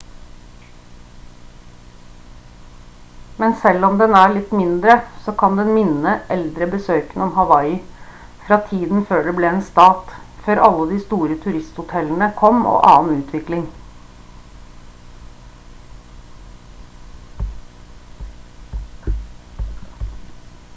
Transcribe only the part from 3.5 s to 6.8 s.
selv om den er litt mindre så kan den minne eldre